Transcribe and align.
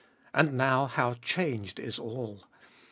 And 0.33 0.53
now, 0.53 0.87
how 0.87 1.13
changed 1.13 1.79
is 1.79 1.99
all 1.99 2.45